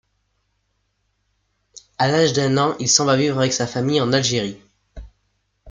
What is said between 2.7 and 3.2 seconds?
il s'en va